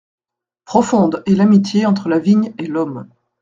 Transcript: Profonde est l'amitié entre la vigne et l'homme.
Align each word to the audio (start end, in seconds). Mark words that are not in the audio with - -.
Profonde 0.65 1.21
est 1.27 1.35
l'amitié 1.35 1.85
entre 1.85 2.09
la 2.09 2.17
vigne 2.17 2.55
et 2.57 2.65
l'homme. 2.65 3.07